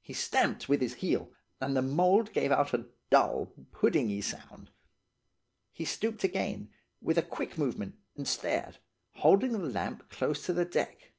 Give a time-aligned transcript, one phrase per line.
[0.00, 4.70] He stamped with his heel, and the mould gave out a dull, puddingy sound.
[5.72, 6.70] He stooped again,
[7.00, 8.78] with a quick movement, and stared,
[9.14, 11.10] holding the lamp close to the deck.